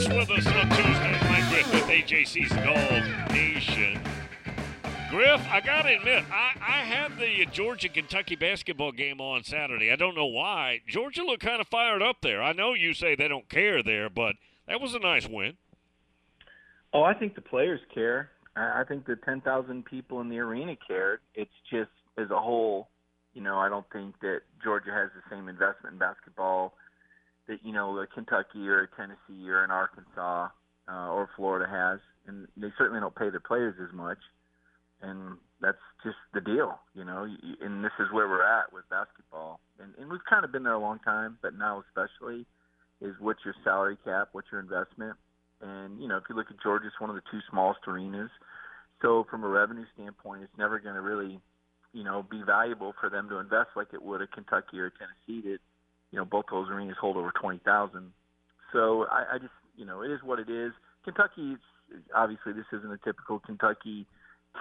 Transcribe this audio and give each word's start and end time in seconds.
Davis 0.00 0.28
with 0.28 0.38
us 0.38 0.46
on 0.46 0.68
Tuesday. 0.70 1.18
Mike 1.28 1.48
Griffith, 1.50 1.84
AJC's 1.84 2.52
DawgNation. 2.52 4.00
Griff, 5.10 5.44
I 5.50 5.60
got 5.60 5.82
to 5.82 5.96
admit, 5.96 6.24
I, 6.30 6.52
I 6.60 6.78
had 6.84 7.18
the 7.18 7.46
Georgia 7.52 7.88
Kentucky 7.88 8.36
basketball 8.36 8.92
game 8.92 9.20
on 9.20 9.42
Saturday. 9.42 9.90
I 9.90 9.96
don't 9.96 10.14
know 10.14 10.26
why. 10.26 10.80
Georgia 10.86 11.22
looked 11.22 11.42
kind 11.42 11.60
of 11.60 11.66
fired 11.66 12.02
up 12.02 12.18
there. 12.22 12.42
I 12.42 12.52
know 12.52 12.74
you 12.74 12.94
say 12.94 13.14
they 13.14 13.28
don't 13.28 13.48
care 13.48 13.82
there, 13.82 14.08
but 14.08 14.36
that 14.68 14.80
was 14.80 14.94
a 14.94 14.98
nice 14.98 15.28
win. 15.28 15.56
Oh, 16.92 17.02
I 17.02 17.14
think 17.14 17.34
the 17.34 17.42
players 17.42 17.80
care. 17.92 18.30
I 18.56 18.84
think 18.86 19.06
the 19.06 19.16
10,000 19.16 19.84
people 19.84 20.20
in 20.20 20.28
the 20.28 20.38
arena 20.38 20.76
cared. 20.86 21.20
It's 21.34 21.50
just 21.70 21.90
as 22.16 22.30
a 22.30 22.38
whole, 22.38 22.88
you 23.34 23.42
know, 23.42 23.58
I 23.58 23.68
don't 23.68 23.86
think 23.92 24.18
that 24.20 24.40
Georgia 24.62 24.92
has 24.92 25.10
the 25.14 25.34
same 25.34 25.48
investment 25.48 25.94
in 25.94 25.98
basketball 25.98 26.74
that 27.50 27.58
you 27.64 27.72
know 27.72 27.98
a 27.98 28.06
Kentucky 28.06 28.66
or 28.68 28.82
a 28.82 28.88
Tennessee 28.96 29.50
or 29.50 29.64
an 29.64 29.70
Arkansas 29.70 30.48
uh, 30.88 31.08
or 31.10 31.28
Florida 31.36 31.68
has, 31.68 31.98
and 32.26 32.46
they 32.56 32.68
certainly 32.78 33.00
don't 33.00 33.14
pay 33.14 33.28
their 33.28 33.40
players 33.40 33.74
as 33.82 33.92
much, 33.92 34.18
and 35.02 35.36
that's 35.60 35.82
just 36.04 36.16
the 36.32 36.40
deal, 36.40 36.78
you 36.94 37.04
know. 37.04 37.26
And 37.60 37.84
this 37.84 37.92
is 37.98 38.06
where 38.12 38.28
we're 38.28 38.46
at 38.46 38.72
with 38.72 38.88
basketball, 38.88 39.58
and, 39.82 39.92
and 39.98 40.10
we've 40.10 40.24
kind 40.30 40.44
of 40.44 40.52
been 40.52 40.62
there 40.62 40.74
a 40.74 40.80
long 40.80 41.00
time, 41.00 41.38
but 41.42 41.58
now 41.58 41.82
especially 41.90 42.46
is 43.02 43.14
what's 43.18 43.40
your 43.44 43.54
salary 43.64 43.98
cap, 44.04 44.28
what's 44.32 44.48
your 44.52 44.60
investment, 44.60 45.16
and 45.60 46.00
you 46.00 46.06
know 46.06 46.16
if 46.16 46.24
you 46.30 46.36
look 46.36 46.50
at 46.50 46.62
Georgia, 46.62 46.86
it's 46.86 47.00
one 47.00 47.10
of 47.10 47.16
the 47.16 47.26
two 47.32 47.40
smallest 47.50 47.80
arenas, 47.88 48.30
so 49.02 49.26
from 49.28 49.42
a 49.42 49.48
revenue 49.48 49.84
standpoint, 49.94 50.44
it's 50.44 50.58
never 50.58 50.78
going 50.78 50.94
to 50.94 51.02
really 51.02 51.40
you 51.92 52.04
know, 52.04 52.24
be 52.30 52.40
valuable 52.46 52.94
for 53.00 53.10
them 53.10 53.28
to 53.28 53.38
invest 53.38 53.70
like 53.74 53.88
it 53.92 54.00
would 54.00 54.22
a 54.22 54.26
Kentucky 54.28 54.78
or 54.78 54.86
a 54.86 54.92
Tennessee 54.92 55.42
that 55.48 55.58
you 56.10 56.18
know, 56.18 56.24
both 56.24 56.46
those 56.50 56.68
arenas 56.68 56.96
hold 57.00 57.16
over 57.16 57.32
20,000. 57.40 58.12
So 58.72 59.06
I, 59.10 59.34
I 59.34 59.38
just, 59.38 59.52
you 59.76 59.84
know, 59.84 60.02
it 60.02 60.10
is 60.10 60.20
what 60.22 60.38
it 60.38 60.48
is. 60.48 60.72
Kentucky, 61.04 61.56
obviously, 62.14 62.52
this 62.52 62.66
isn't 62.72 62.92
a 62.92 62.98
typical 62.98 63.38
Kentucky 63.38 64.06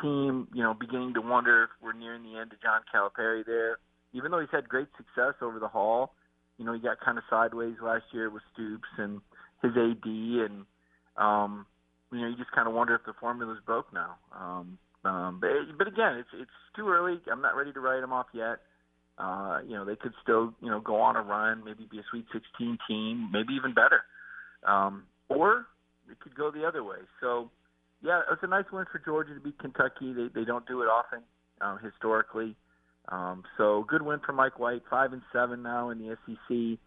team. 0.02 0.48
You 0.54 0.64
know, 0.64 0.74
beginning 0.74 1.14
to 1.16 1.22
wonder 1.22 1.64
if 1.64 1.70
we're 1.82 1.94
nearing 1.94 2.24
the 2.24 2.40
end 2.40 2.54
of 2.54 2.62
John 2.62 2.82
Calipari 2.94 3.46
there. 3.46 3.78
Even 4.14 4.32
though 4.32 4.40
he's 4.40 4.50
had 4.52 4.68
great 4.68 4.88
success 4.98 5.36
over 5.42 5.60
the 5.60 5.68
haul, 5.68 6.14
you 6.58 6.66
know, 6.66 6.74
he 6.74 6.80
got 6.80 7.00
kind 7.00 7.18
of 7.18 7.24
sideways 7.30 7.76
last 7.82 8.06
year 8.12 8.30
with 8.30 8.44
Stoops 8.54 8.88
and 8.98 9.22
his 9.62 9.72
AD, 9.72 10.06
and 10.06 10.66
um, 11.18 11.66
you 12.12 12.20
know, 12.22 12.28
you 12.28 12.36
just 12.36 12.52
kind 12.52 12.68
of 12.68 12.74
wonder 12.74 12.96
if 12.96 13.02
the 13.06 13.14
formula's 13.20 13.60
broke 13.66 13.94
now. 13.94 14.16
Um, 14.38 14.78
um, 15.06 15.38
but, 15.40 15.50
but 15.78 15.88
again, 15.88 16.16
it's 16.16 16.30
it's 16.34 16.52
too 16.76 16.90
early. 16.90 17.20
I'm 17.32 17.42
not 17.42 17.56
ready 17.56 17.72
to 17.74 17.80
write 17.80 18.04
him 18.04 18.12
off 18.12 18.28
yet. 18.34 18.60
Uh, 19.20 19.60
you 19.68 19.76
know, 19.76 19.84
they 19.84 19.98
could 19.98 20.14
still, 20.24 20.54
you 20.62 20.70
know, 20.70 20.80
go 20.80 20.96
on 20.96 21.18
a 21.18 21.22
run, 21.22 21.64
maybe 21.66 21.86
be 21.92 22.00
a 22.00 22.04
Sweet 22.10 22.26
16 22.32 22.78
team, 22.88 23.30
maybe 23.32 23.54
even 23.54 23.74
better. 23.74 24.02
Um, 24.64 25.04
or 25.28 25.68
it 26.10 26.20
could 26.22 26.36
go 26.36 26.52
the 26.52 26.66
other 26.66 26.84
way. 26.84 27.00
So, 27.20 27.52
yeah, 28.02 28.22
it's 28.32 28.44
a 28.44 28.48
nice 28.48 28.66
win 28.72 28.86
for 28.92 29.00
Georgia 29.00 29.34
to 29.34 29.40
beat 29.42 29.60
Kentucky. 29.60 30.14
They 30.14 30.30
they 30.34 30.46
don't 30.46 30.66
do 30.66 30.82
it 30.82 30.86
often 30.86 31.20
um, 31.60 31.80
historically. 31.84 32.56
Um, 33.10 33.44
so 33.58 33.86
good 33.88 34.02
win 34.02 34.20
for 34.26 34.32
Mike 34.32 34.58
White, 34.60 34.84
five 34.90 35.12
and 35.12 35.22
seven 35.34 35.64
now 35.64 35.90
in 35.90 36.00
the 36.00 36.18
SEC. 36.26 36.80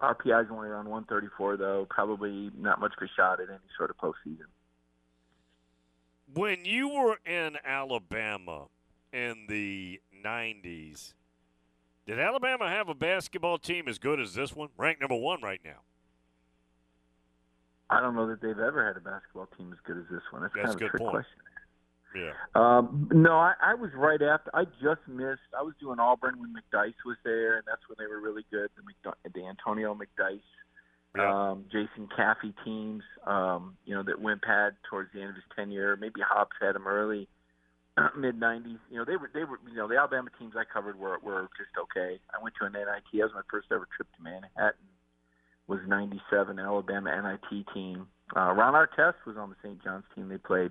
RPI 0.00 0.44
is 0.44 0.50
only 0.50 0.68
around 0.68 0.88
134 0.88 1.56
though, 1.56 1.86
probably 1.90 2.50
not 2.56 2.80
much 2.80 2.92
of 2.96 3.02
a 3.02 3.08
shot 3.16 3.40
at 3.40 3.48
any 3.48 3.58
sort 3.76 3.90
of 3.90 3.96
postseason. 3.98 4.46
When 6.32 6.64
you 6.64 6.88
were 6.88 7.18
in 7.24 7.56
Alabama 7.64 8.66
in 9.12 9.46
the 9.48 10.00
90s, 10.24 11.14
did 12.08 12.18
Alabama 12.18 12.66
have 12.70 12.88
a 12.88 12.94
basketball 12.94 13.58
team 13.58 13.86
as 13.86 13.98
good 13.98 14.18
as 14.18 14.32
this 14.32 14.56
one? 14.56 14.70
Ranked 14.78 15.02
number 15.02 15.14
one 15.14 15.42
right 15.42 15.60
now. 15.62 15.80
I 17.90 18.00
don't 18.00 18.16
know 18.16 18.26
that 18.28 18.40
they've 18.40 18.58
ever 18.58 18.86
had 18.86 18.96
a 18.96 19.00
basketball 19.00 19.46
team 19.58 19.72
as 19.72 19.78
good 19.86 19.98
as 19.98 20.04
this 20.10 20.22
one. 20.30 20.40
That's, 20.40 20.54
That's 20.54 20.66
kind 20.74 20.76
of 20.76 20.86
a 20.86 20.88
trick 20.88 21.00
point. 21.02 21.10
question. 21.10 21.38
Yeah. 22.16 22.32
Um, 22.54 23.10
no, 23.12 23.32
I, 23.32 23.52
I 23.62 23.74
was 23.74 23.90
right 23.94 24.20
after. 24.22 24.50
I 24.54 24.64
just 24.82 25.06
missed. 25.06 25.44
I 25.56 25.62
was 25.62 25.74
doing 25.78 25.98
Auburn 26.00 26.40
when 26.40 26.54
McDyess 26.54 26.94
was 27.04 27.18
there, 27.24 27.56
and 27.56 27.64
that's 27.66 27.82
when 27.88 27.96
they 27.98 28.10
were 28.10 28.22
really 28.22 28.46
good. 28.50 28.70
The, 28.76 28.82
McD- 29.10 29.34
the 29.34 29.46
Antonio 29.46 29.94
McDyess, 29.94 30.40
Yeah. 31.14 31.50
um, 31.50 31.64
Jason 31.70 32.08
Caffey 32.18 32.54
teams. 32.64 33.02
Um, 33.26 33.76
you 33.84 33.94
know 33.94 34.02
that 34.02 34.18
Wimp 34.22 34.42
had 34.46 34.70
towards 34.88 35.12
the 35.12 35.20
end 35.20 35.28
of 35.30 35.34
his 35.34 35.44
tenure. 35.54 35.98
Maybe 35.98 36.22
Hobbs 36.26 36.52
had 36.62 36.74
him 36.76 36.86
early, 36.86 37.28
mid 38.16 38.40
'90s. 38.40 38.78
You 38.90 38.98
know 38.98 39.04
they 39.04 39.16
were 39.16 39.30
they 39.32 39.44
were 39.44 39.58
you 39.68 39.76
know 39.76 39.88
the 39.88 39.96
Alabama 39.96 40.30
teams 40.38 40.54
I 40.56 40.64
covered 40.64 40.98
were 40.98 41.18
were 41.22 41.48
just 41.56 41.70
okay. 41.78 42.18
I 42.34 42.42
went 42.42 42.54
to 42.60 42.66
an 42.66 42.72
NIT. 42.72 43.12
That 43.12 43.24
was 43.24 43.32
my 43.34 43.46
first 43.50 43.68
ever 43.72 43.86
trip 43.94 44.08
to 44.16 44.22
Manhattan. 44.22 44.88
Was 45.66 45.80
'97 45.86 46.58
Alabama 46.58 47.10
NIT 47.10 47.66
team. 47.74 48.06
Uh, 48.36 48.52
Ron 48.52 48.74
Artest 48.74 49.24
was 49.26 49.36
on 49.36 49.50
the 49.50 49.56
St. 49.62 49.82
John's 49.82 50.04
team 50.14 50.28
they 50.28 50.38
played. 50.38 50.70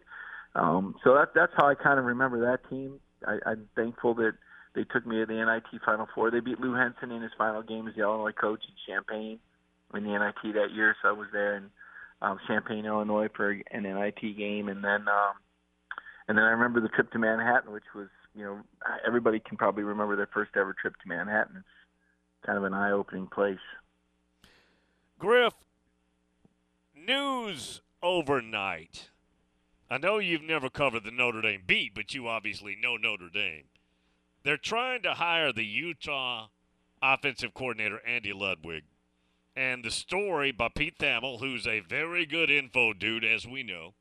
Um, 0.55 0.95
so 1.03 1.13
that, 1.15 1.29
that's 1.35 1.53
how 1.55 1.67
I 1.67 1.75
kind 1.75 1.99
of 1.99 2.05
remember 2.05 2.39
that 2.41 2.67
team. 2.69 2.99
I, 3.25 3.37
I'm 3.45 3.67
thankful 3.75 4.13
that 4.15 4.33
they 4.75 4.83
took 4.83 5.05
me 5.05 5.17
to 5.17 5.25
the 5.25 5.33
NIT 5.33 5.81
Final 5.83 6.07
Four. 6.13 6.31
They 6.31 6.39
beat 6.39 6.59
Lou 6.59 6.73
Henson 6.73 7.11
in 7.11 7.21
his 7.21 7.31
final 7.37 7.63
game 7.63 7.87
as 7.87 7.95
the 7.95 8.01
Illinois 8.01 8.31
coach 8.31 8.61
in 8.67 8.93
Champaign 8.93 9.39
in 9.93 10.03
the 10.03 10.09
NIT 10.09 10.53
that 10.53 10.71
year. 10.73 10.95
So 11.01 11.09
I 11.09 11.11
was 11.11 11.27
there 11.31 11.57
in 11.57 11.69
um, 12.21 12.39
Champaign, 12.47 12.85
Illinois 12.85 13.29
for 13.35 13.51
an 13.51 13.83
NIT 13.83 14.37
game, 14.37 14.69
and 14.69 14.83
then 14.83 15.07
um, 15.07 15.33
and 16.27 16.37
then 16.37 16.43
I 16.43 16.49
remember 16.49 16.81
the 16.81 16.89
trip 16.89 17.11
to 17.11 17.19
Manhattan, 17.19 17.71
which 17.71 17.83
was 17.95 18.07
you 18.35 18.43
know 18.43 18.59
everybody 19.05 19.39
can 19.39 19.57
probably 19.57 19.83
remember 19.83 20.15
their 20.15 20.29
first 20.33 20.51
ever 20.55 20.73
trip 20.73 20.93
to 21.01 21.07
Manhattan. 21.07 21.57
It's 21.57 22.45
kind 22.45 22.57
of 22.57 22.63
an 22.63 22.73
eye-opening 22.73 23.27
place. 23.27 23.57
Griff, 25.19 25.53
news 26.95 27.81
overnight. 28.03 29.09
I 29.89 29.97
know 29.97 30.17
you've 30.17 30.43
never 30.43 30.69
covered 30.69 31.05
the 31.05 31.11
Notre 31.11 31.41
Dame 31.41 31.63
beat, 31.65 31.95
but 31.95 32.13
you 32.13 32.27
obviously 32.27 32.75
know 32.79 32.97
Notre 32.97 33.29
Dame. 33.29 33.63
They're 34.43 34.57
trying 34.57 35.01
to 35.03 35.13
hire 35.13 35.53
the 35.53 35.65
Utah 35.65 36.47
offensive 37.01 37.53
coordinator, 37.53 38.01
Andy 38.05 38.33
Ludwig. 38.33 38.83
And 39.55 39.83
the 39.83 39.91
story 39.91 40.51
by 40.51 40.69
Pete 40.69 40.99
Thamel, 40.99 41.39
who's 41.39 41.65
a 41.65 41.79
very 41.79 42.25
good 42.25 42.51
info 42.51 42.93
dude, 42.93 43.25
as 43.25 43.47
we 43.47 43.63
know, 43.63 43.93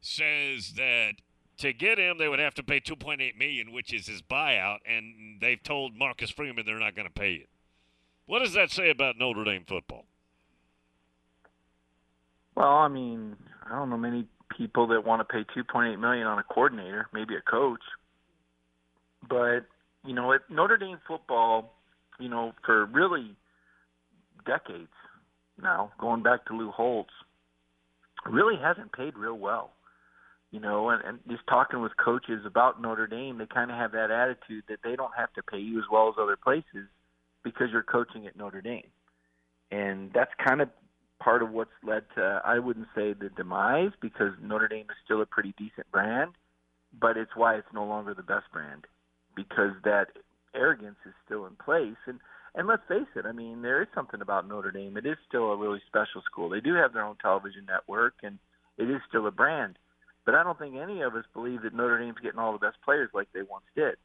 says 0.00 0.74
that 0.76 1.14
to 1.58 1.72
get 1.72 1.98
him, 1.98 2.18
they 2.18 2.28
would 2.28 2.38
have 2.38 2.54
to 2.54 2.62
pay 2.62 2.80
2.8 2.80 3.36
million, 3.38 3.72
which 3.72 3.92
is 3.92 4.06
his 4.06 4.22
buyout, 4.22 4.78
and 4.86 5.40
they've 5.40 5.62
told 5.62 5.96
Marcus 5.96 6.30
Freeman 6.30 6.64
they're 6.66 6.78
not 6.78 6.94
going 6.94 7.08
to 7.08 7.12
pay 7.12 7.34
it. 7.34 7.48
What 8.26 8.40
does 8.40 8.54
that 8.54 8.70
say 8.70 8.90
about 8.90 9.18
Notre 9.18 9.44
Dame 9.44 9.64
football? 9.66 10.06
Well, 12.54 12.68
I 12.68 12.88
mean, 12.88 13.36
I 13.66 13.70
don't 13.70 13.90
know 13.90 13.96
many 13.96 14.26
people 14.56 14.86
that 14.88 15.04
want 15.04 15.26
to 15.26 15.32
pay 15.32 15.44
2.8 15.60 15.98
million 15.98 16.26
on 16.26 16.38
a 16.38 16.42
coordinator, 16.42 17.08
maybe 17.12 17.34
a 17.34 17.40
coach. 17.40 17.82
But, 19.28 19.66
you 20.06 20.14
know, 20.14 20.32
at 20.32 20.42
Notre 20.48 20.76
Dame 20.76 20.98
football, 21.06 21.74
you 22.20 22.28
know, 22.28 22.52
for 22.64 22.86
really 22.86 23.34
decades 24.46 24.88
now, 25.60 25.92
going 25.98 26.22
back 26.22 26.46
to 26.46 26.56
Lou 26.56 26.70
Holtz, 26.70 27.12
really 28.26 28.56
hasn't 28.56 28.92
paid 28.92 29.16
real 29.16 29.38
well. 29.38 29.72
You 30.54 30.60
know, 30.60 30.90
and, 30.90 31.02
and 31.02 31.18
just 31.28 31.44
talking 31.48 31.82
with 31.82 31.96
coaches 31.96 32.46
about 32.46 32.80
Notre 32.80 33.08
Dame, 33.08 33.38
they 33.38 33.46
kind 33.46 33.72
of 33.72 33.76
have 33.76 33.90
that 33.90 34.12
attitude 34.12 34.62
that 34.68 34.78
they 34.84 34.94
don't 34.94 35.10
have 35.16 35.32
to 35.32 35.42
pay 35.42 35.58
you 35.58 35.78
as 35.78 35.84
well 35.90 36.06
as 36.06 36.14
other 36.16 36.36
places 36.36 36.86
because 37.42 37.70
you're 37.72 37.82
coaching 37.82 38.28
at 38.28 38.36
Notre 38.36 38.62
Dame. 38.62 38.86
And 39.72 40.12
that's 40.14 40.30
kind 40.46 40.60
of 40.60 40.68
part 41.20 41.42
of 41.42 41.50
what's 41.50 41.74
led 41.84 42.04
to 42.14 42.40
I 42.44 42.60
wouldn't 42.60 42.86
say 42.94 43.14
the 43.14 43.30
demise 43.36 43.90
because 44.00 44.30
Notre 44.40 44.68
Dame 44.68 44.86
is 44.88 44.96
still 45.04 45.22
a 45.22 45.26
pretty 45.26 45.56
decent 45.58 45.90
brand, 45.90 46.34
but 47.00 47.16
it's 47.16 47.34
why 47.34 47.56
it's 47.56 47.74
no 47.74 47.84
longer 47.84 48.14
the 48.14 48.22
best 48.22 48.46
brand 48.52 48.86
because 49.34 49.72
that 49.82 50.10
arrogance 50.54 50.98
is 51.04 51.14
still 51.26 51.46
in 51.46 51.56
place 51.56 51.98
and 52.06 52.20
and 52.54 52.68
let's 52.68 52.82
face 52.86 53.10
it, 53.16 53.26
I 53.26 53.32
mean 53.32 53.62
there 53.62 53.82
is 53.82 53.88
something 53.92 54.20
about 54.20 54.46
Notre 54.46 54.70
Dame. 54.70 54.96
It 54.98 55.04
is 55.04 55.16
still 55.26 55.50
a 55.50 55.56
really 55.56 55.82
special 55.88 56.22
school. 56.24 56.48
They 56.48 56.60
do 56.60 56.74
have 56.74 56.92
their 56.92 57.04
own 57.04 57.16
television 57.20 57.66
network 57.66 58.14
and 58.22 58.38
it 58.78 58.88
is 58.88 59.00
still 59.08 59.26
a 59.26 59.32
brand. 59.32 59.78
But 60.24 60.34
I 60.34 60.42
don't 60.42 60.58
think 60.58 60.76
any 60.76 61.02
of 61.02 61.14
us 61.14 61.24
believe 61.34 61.62
that 61.62 61.74
Notre 61.74 61.98
Dame's 61.98 62.18
getting 62.22 62.38
all 62.38 62.52
the 62.52 62.58
best 62.58 62.78
players 62.84 63.10
like 63.12 63.28
they 63.32 63.42
once 63.42 63.66
did. 63.76 63.96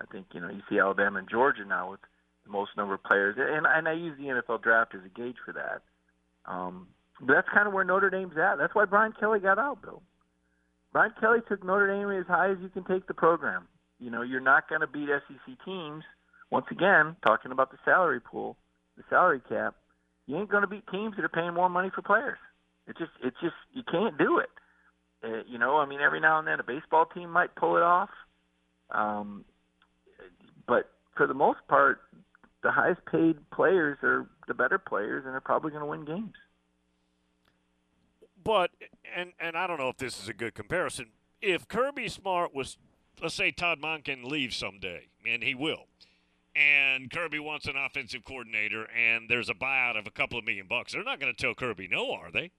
I 0.00 0.06
think, 0.06 0.26
you 0.32 0.40
know, 0.40 0.48
you 0.48 0.62
see 0.68 0.78
Alabama 0.78 1.18
and 1.18 1.28
Georgia 1.28 1.64
now 1.64 1.90
with 1.90 2.00
the 2.44 2.50
most 2.50 2.70
number 2.76 2.94
of 2.94 3.02
players 3.02 3.36
and 3.38 3.66
and 3.66 3.88
I 3.88 3.92
use 3.92 4.16
the 4.18 4.24
NFL 4.24 4.62
draft 4.62 4.94
as 4.94 5.00
a 5.04 5.08
gauge 5.08 5.36
for 5.44 5.52
that. 5.52 5.82
Um, 6.50 6.88
but 7.20 7.34
that's 7.34 7.48
kind 7.52 7.66
of 7.66 7.72
where 7.72 7.84
Notre 7.84 8.10
Dame's 8.10 8.36
at. 8.36 8.56
That's 8.56 8.74
why 8.74 8.84
Brian 8.84 9.12
Kelly 9.18 9.40
got 9.40 9.58
out, 9.58 9.82
Bill. 9.82 10.02
Brian 10.92 11.12
Kelly 11.20 11.40
took 11.48 11.64
Notre 11.64 11.88
Dame 11.88 12.10
as 12.18 12.26
high 12.26 12.50
as 12.50 12.58
you 12.62 12.68
can 12.68 12.84
take 12.84 13.06
the 13.06 13.14
program. 13.14 13.66
You 13.98 14.10
know, 14.10 14.22
you're 14.22 14.40
not 14.40 14.68
going 14.68 14.82
to 14.82 14.86
beat 14.86 15.08
SEC 15.08 15.64
teams. 15.64 16.04
Once 16.50 16.66
again, 16.70 17.16
talking 17.26 17.52
about 17.52 17.70
the 17.70 17.78
salary 17.84 18.20
pool, 18.20 18.56
the 18.96 19.02
salary 19.10 19.40
cap, 19.48 19.74
you 20.26 20.36
ain't 20.36 20.48
going 20.48 20.62
to 20.62 20.68
beat 20.68 20.86
teams 20.90 21.16
that 21.16 21.24
are 21.24 21.28
paying 21.28 21.54
more 21.54 21.68
money 21.68 21.90
for 21.94 22.02
players. 22.02 22.38
It 22.86 22.96
just, 22.98 23.10
it's 23.22 23.36
just, 23.42 23.54
you 23.72 23.82
can't 23.90 24.16
do 24.16 24.38
it. 24.38 24.50
Uh, 25.24 25.42
you 25.48 25.58
know, 25.58 25.78
I 25.78 25.86
mean, 25.86 26.00
every 26.00 26.20
now 26.20 26.38
and 26.38 26.46
then 26.46 26.60
a 26.60 26.64
baseball 26.64 27.06
team 27.06 27.30
might 27.30 27.54
pull 27.56 27.76
it 27.76 27.82
off, 27.82 28.10
um, 28.90 29.44
but 30.66 30.90
for 31.16 31.26
the 31.26 31.34
most 31.34 31.60
part, 31.68 32.00
the 32.62 32.70
highest 32.70 33.00
paid 33.10 33.36
players 33.50 33.98
are 34.02 34.28
the 34.46 34.54
better 34.54 34.78
players, 34.78 35.24
and 35.24 35.32
they're 35.32 35.40
probably 35.40 35.70
going 35.70 35.80
to 35.82 35.86
win 35.86 36.04
games. 36.04 36.34
but 38.46 38.70
and 39.14 39.32
and 39.40 39.56
I 39.56 39.66
don't 39.66 39.78
know 39.78 39.88
if 39.88 39.96
this 39.96 40.22
is 40.22 40.28
a 40.28 40.32
good 40.32 40.54
comparison. 40.54 41.06
If 41.42 41.66
Kirby 41.68 42.08
Smart 42.08 42.54
was, 42.54 42.78
let's 43.20 43.34
say 43.34 43.50
Todd 43.50 43.80
Monken 43.80 44.24
leaves 44.24 44.56
someday, 44.56 45.08
and 45.26 45.42
he 45.42 45.54
will, 45.54 45.86
and 46.54 47.10
Kirby 47.10 47.40
wants 47.40 47.66
an 47.66 47.76
offensive 47.76 48.24
coordinator, 48.24 48.86
and 48.90 49.28
there's 49.28 49.48
a 49.48 49.54
buyout 49.54 49.98
of 49.98 50.06
a 50.06 50.10
couple 50.10 50.38
of 50.38 50.44
million 50.44 50.66
bucks, 50.68 50.92
they're 50.92 51.02
not 51.02 51.18
going 51.20 51.34
to 51.34 51.36
tell 51.36 51.54
Kirby 51.54 51.88
no, 51.88 52.12
are 52.12 52.30
they? 52.30 52.52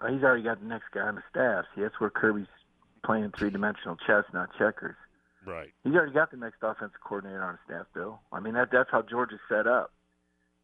Well, 0.00 0.12
he's 0.12 0.22
already 0.22 0.42
got 0.42 0.60
the 0.60 0.66
next 0.66 0.86
guy 0.92 1.00
on 1.00 1.16
the 1.16 1.22
staff. 1.30 1.64
See, 1.74 1.82
that's 1.82 1.98
where 1.98 2.10
Kirby's 2.10 2.46
playing 3.04 3.32
three-dimensional 3.36 3.96
chess, 4.06 4.24
not 4.32 4.50
checkers. 4.58 4.96
Right. 5.44 5.70
He's 5.84 5.94
already 5.94 6.12
got 6.12 6.30
the 6.30 6.36
next 6.36 6.58
offensive 6.62 7.00
coordinator 7.02 7.42
on 7.42 7.54
his 7.54 7.60
staff, 7.66 7.86
Bill. 7.94 8.20
I 8.32 8.40
mean, 8.40 8.54
that 8.54 8.68
that's 8.70 8.90
how 8.90 9.02
Georgia's 9.02 9.40
set 9.48 9.66
up. 9.66 9.92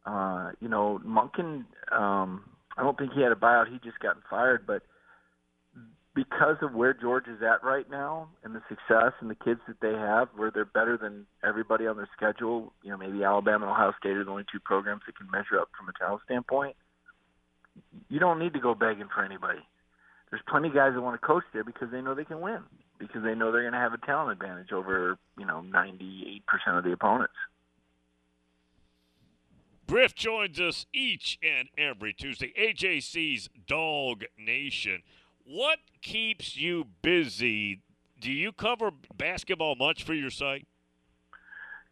Uh, 0.05 0.51
you 0.61 0.69
know, 0.69 0.99
Monken. 1.05 1.65
Um, 1.91 2.43
I 2.77 2.83
don't 2.83 2.97
think 2.97 3.13
he 3.13 3.21
had 3.21 3.31
a 3.31 3.35
buyout. 3.35 3.71
He 3.71 3.79
just 3.83 3.99
gotten 3.99 4.21
fired, 4.29 4.67
but 4.67 4.83
because 6.13 6.55
of 6.61 6.73
where 6.73 6.93
Georgia's 6.93 7.41
at 7.41 7.63
right 7.63 7.89
now 7.89 8.29
and 8.43 8.55
the 8.55 8.61
success 8.69 9.11
and 9.19 9.29
the 9.29 9.35
kids 9.35 9.59
that 9.67 9.79
they 9.81 9.93
have, 9.93 10.29
where 10.35 10.49
they're 10.49 10.65
better 10.65 10.97
than 10.97 11.25
everybody 11.43 11.87
on 11.87 11.97
their 11.97 12.09
schedule. 12.15 12.73
You 12.83 12.91
know, 12.91 12.97
maybe 12.97 13.23
Alabama 13.23 13.65
and 13.65 13.71
Ohio 13.71 13.93
State 13.99 14.15
are 14.15 14.23
the 14.23 14.31
only 14.31 14.45
two 14.51 14.59
programs 14.59 15.01
that 15.05 15.17
can 15.17 15.29
measure 15.29 15.59
up 15.59 15.69
from 15.77 15.89
a 15.89 15.93
talent 15.93 16.21
standpoint. 16.25 16.75
You 18.09 18.19
don't 18.19 18.39
need 18.39 18.53
to 18.53 18.59
go 18.59 18.75
begging 18.75 19.09
for 19.13 19.23
anybody. 19.23 19.59
There's 20.29 20.41
plenty 20.47 20.69
of 20.69 20.73
guys 20.73 20.93
that 20.93 21.01
want 21.01 21.19
to 21.19 21.25
coach 21.25 21.43
there 21.53 21.63
because 21.63 21.91
they 21.91 22.01
know 22.01 22.15
they 22.15 22.25
can 22.25 22.41
win 22.41 22.63
because 22.99 23.23
they 23.23 23.35
know 23.35 23.51
they're 23.51 23.61
going 23.61 23.73
to 23.73 23.79
have 23.79 23.93
a 23.93 23.97
talent 24.05 24.31
advantage 24.31 24.71
over 24.71 25.17
you 25.37 25.45
know 25.45 25.63
98% 25.71 26.41
of 26.67 26.83
the 26.83 26.91
opponents. 26.91 27.33
Griff 29.87 30.15
joins 30.15 30.59
us 30.59 30.87
each 30.93 31.37
and 31.43 31.69
every 31.77 32.11
Tuesday. 32.11 32.51
AJC's 32.59 33.49
Dog 33.67 34.23
Nation. 34.37 35.03
What 35.45 35.77
keeps 36.01 36.57
you 36.57 36.87
busy? 37.03 37.81
Do 38.19 38.31
you 38.31 38.51
cover 38.51 38.89
basketball 39.15 39.75
much 39.75 40.03
for 40.03 40.15
your 40.15 40.31
site? 40.31 40.65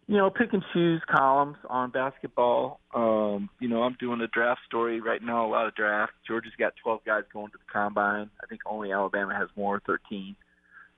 You 0.07 0.17
know, 0.17 0.29
pick 0.29 0.51
and 0.51 0.63
choose 0.73 1.01
columns 1.09 1.55
on 1.69 1.91
basketball. 1.91 2.81
Um, 2.93 3.49
you 3.61 3.69
know, 3.69 3.83
I'm 3.83 3.95
doing 3.99 4.19
a 4.19 4.27
draft 4.27 4.61
story 4.67 4.99
right 4.99 5.21
now, 5.23 5.45
a 5.45 5.49
lot 5.49 5.65
of 5.65 5.75
draft. 5.75 6.11
Georgia's 6.27 6.51
got 6.59 6.73
12 6.83 7.05
guys 7.05 7.23
going 7.31 7.51
to 7.51 7.57
the 7.57 7.71
combine. 7.71 8.29
I 8.43 8.47
think 8.47 8.61
only 8.65 8.91
Alabama 8.91 9.33
has 9.33 9.47
more, 9.55 9.81
13 9.85 10.35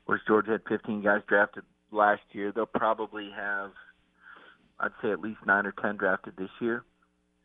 whereas 0.05 0.21
Georgia 0.27 0.51
had 0.51 0.61
15 0.69 1.01
guys 1.03 1.21
drafted 1.27 1.63
last 1.91 2.21
year. 2.31 2.51
They'll 2.51 2.65
probably 2.65 3.29
have, 3.35 3.71
I'd 4.79 4.91
say, 5.01 5.11
at 5.11 5.19
least 5.19 5.39
nine 5.45 5.65
or 5.65 5.73
10 5.81 5.97
drafted 5.97 6.33
this 6.37 6.49
year. 6.61 6.83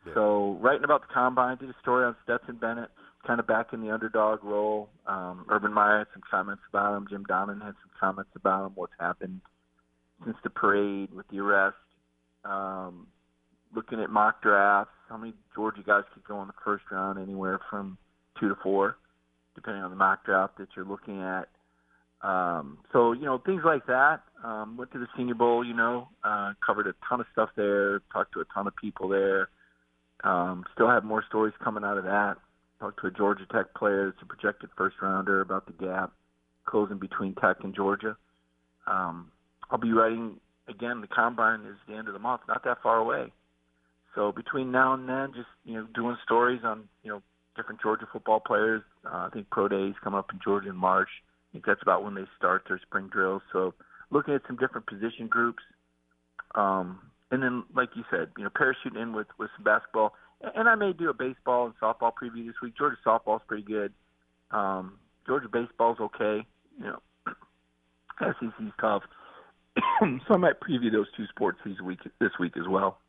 Yeah. 0.05 0.13
So, 0.15 0.57
writing 0.61 0.83
about 0.83 1.01
the 1.01 1.13
combine, 1.13 1.57
did 1.57 1.69
a 1.69 1.75
story 1.81 2.05
on 2.05 2.15
Stetson 2.23 2.55
Bennett, 2.55 2.89
kind 3.25 3.39
of 3.39 3.45
back 3.45 3.67
in 3.73 3.81
the 3.81 3.91
underdog 3.91 4.43
role. 4.43 4.89
Um, 5.05 5.45
Urban 5.49 5.73
Meyer 5.73 5.99
had 5.99 6.07
some 6.13 6.23
comments 6.29 6.63
about 6.69 6.97
him. 6.97 7.07
Jim 7.09 7.23
Donnan 7.25 7.61
had 7.61 7.75
some 7.81 7.91
comments 7.99 8.31
about 8.35 8.65
him. 8.65 8.71
What's 8.75 8.93
happened 8.99 9.41
since 10.23 10.37
the 10.43 10.49
parade 10.49 11.13
with 11.13 11.27
the 11.29 11.39
arrest. 11.39 11.77
Um, 12.43 13.07
looking 13.75 14.01
at 14.01 14.09
mock 14.09 14.41
drafts, 14.41 14.93
how 15.09 15.17
many 15.17 15.33
Georgia 15.55 15.83
guys 15.85 16.03
could 16.13 16.23
go 16.23 16.41
in 16.41 16.47
the 16.47 16.53
first 16.63 16.83
round, 16.91 17.19
anywhere 17.19 17.59
from 17.69 17.97
two 18.39 18.49
to 18.49 18.55
four, 18.61 18.97
depending 19.55 19.83
on 19.83 19.89
the 19.89 19.95
mock 19.95 20.25
draft 20.25 20.57
that 20.57 20.69
you're 20.75 20.85
looking 20.85 21.21
at. 21.21 21.47
Um, 22.21 22.77
so 22.93 23.13
you 23.13 23.25
know 23.25 23.39
things 23.39 23.63
like 23.65 23.87
that. 23.87 24.21
Um, 24.43 24.77
went 24.77 24.91
to 24.91 24.99
the 24.99 25.07
Senior 25.17 25.35
Bowl, 25.35 25.65
you 25.65 25.73
know, 25.73 26.07
uh, 26.23 26.53
covered 26.65 26.87
a 26.87 26.93
ton 27.07 27.19
of 27.19 27.25
stuff 27.31 27.49
there, 27.55 28.01
talked 28.11 28.33
to 28.33 28.41
a 28.41 28.45
ton 28.53 28.67
of 28.67 28.75
people 28.75 29.07
there. 29.07 29.49
Um, 30.23 30.65
still 30.73 30.87
have 30.87 31.03
more 31.03 31.23
stories 31.27 31.53
coming 31.63 31.83
out 31.83 31.97
of 31.97 32.03
that. 32.03 32.37
Talked 32.79 33.01
to 33.01 33.07
a 33.07 33.11
Georgia 33.11 33.45
Tech 33.51 33.73
player, 33.75 34.09
it's 34.09 34.21
a 34.21 34.25
projected 34.25 34.69
first 34.77 34.95
rounder 35.01 35.41
about 35.41 35.65
the 35.65 35.73
gap 35.73 36.11
closing 36.65 36.97
between 36.97 37.35
Tech 37.35 37.57
and 37.63 37.75
Georgia. 37.75 38.15
Um, 38.87 39.31
I'll 39.71 39.79
be 39.79 39.93
writing 39.93 40.35
again. 40.67 41.01
The 41.01 41.07
combine 41.07 41.61
is 41.61 41.77
the 41.87 41.95
end 41.95 42.07
of 42.07 42.13
the 42.13 42.19
month, 42.19 42.41
not 42.47 42.63
that 42.65 42.83
far 42.83 42.97
away. 42.97 43.31
So 44.13 44.31
between 44.31 44.71
now 44.71 44.93
and 44.93 45.07
then, 45.07 45.31
just 45.33 45.47
you 45.63 45.75
know, 45.75 45.87
doing 45.95 46.17
stories 46.23 46.61
on 46.63 46.83
you 47.03 47.09
know 47.09 47.21
different 47.55 47.81
Georgia 47.81 48.07
football 48.11 48.39
players. 48.39 48.81
Uh, 49.05 49.27
I 49.27 49.29
think 49.33 49.49
pro 49.49 49.67
days 49.67 49.93
come 50.03 50.13
up 50.13 50.29
in 50.33 50.39
Georgia 50.43 50.69
in 50.69 50.75
March. 50.75 51.09
I 51.49 51.53
think 51.53 51.65
that's 51.65 51.81
about 51.81 52.03
when 52.03 52.15
they 52.15 52.25
start 52.37 52.63
their 52.67 52.79
spring 52.79 53.09
drills. 53.11 53.41
So 53.51 53.73
looking 54.09 54.33
at 54.33 54.41
some 54.47 54.57
different 54.57 54.87
position 54.87 55.27
groups, 55.27 55.63
um, 56.55 56.99
and 57.31 57.41
then 57.41 57.63
like 57.73 57.89
you 57.95 58.03
said, 58.11 58.29
you 58.37 58.43
know, 58.43 58.49
parachuting 58.49 59.01
in 59.01 59.13
with 59.13 59.27
with 59.39 59.49
some 59.55 59.63
basketball, 59.63 60.13
and 60.55 60.67
I 60.67 60.75
may 60.75 60.91
do 60.91 61.09
a 61.09 61.13
baseball 61.13 61.65
and 61.65 61.73
softball 61.81 62.11
preview 62.11 62.45
this 62.45 62.55
week. 62.61 62.77
Georgia 62.77 62.97
softball's 63.05 63.43
pretty 63.47 63.63
good. 63.63 63.93
Um, 64.51 64.97
Georgia 65.25 65.47
baseball's 65.47 65.99
okay. 65.99 66.45
You 66.77 66.85
know, 66.85 66.99
SEC's 68.19 68.73
tough. 68.79 69.03
so 70.27 70.33
I 70.33 70.37
might 70.37 70.59
preview 70.59 70.91
those 70.91 71.07
two 71.15 71.25
sports 71.27 71.59
this 71.65 71.79
week 71.81 71.99
this 72.19 72.31
week 72.39 72.57
as 72.57 72.67
well. 72.67 72.99